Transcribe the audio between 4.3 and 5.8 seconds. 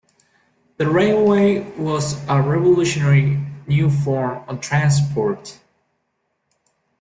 of transport.